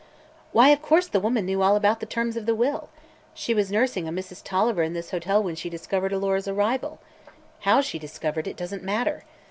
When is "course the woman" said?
0.81-1.45